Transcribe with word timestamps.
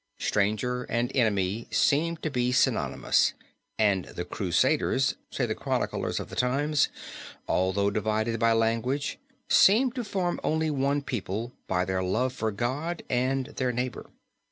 Stranger 0.17 0.81
and 0.85 1.15
enemy 1.15 1.67
seemed 1.69 2.23
to 2.23 2.31
be 2.31 2.51
synonymous, 2.51 3.33
and 3.77 4.05
'the 4.05 4.25
Crusaders,' 4.25 5.13
say 5.29 5.45
the 5.45 5.53
chroniclers 5.53 6.19
of 6.19 6.29
the 6.31 6.35
times, 6.35 6.89
'although 7.47 7.91
divided 7.91 8.39
by 8.39 8.51
language, 8.51 9.19
seemed 9.47 9.93
to 9.93 10.03
form 10.03 10.39
only 10.43 10.71
one 10.71 11.03
people, 11.03 11.51
by 11.67 11.85
their 11.85 12.01
love 12.01 12.33
for 12.33 12.49
God 12.49 13.03
and 13.11 13.45
their 13.57 13.71
neighbor.' 13.71 14.07